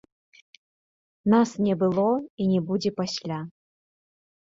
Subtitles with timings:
[1.33, 2.05] Нас не было
[2.45, 3.39] і не будзе пасля.